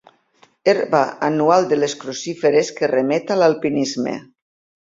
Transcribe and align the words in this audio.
Herba 0.71 1.01
anual 1.27 1.69
de 1.73 1.79
les 1.83 1.95
crucíferes 2.05 2.75
que 2.81 2.93
remet 2.97 3.35
a 3.37 3.41
l'alpinisme. 3.43 4.19